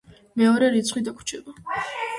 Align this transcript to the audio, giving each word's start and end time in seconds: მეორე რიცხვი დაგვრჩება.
მეორე 0.41 0.71
რიცხვი 0.77 1.05
დაგვრჩება. 1.11 1.83